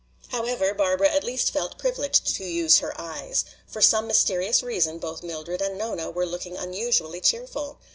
[0.29, 3.45] However, Barbara at least felt privileged to use her eyes.
[3.67, 7.77] For some mysterious reason both Mildred and Nona were looking unusually cheerful.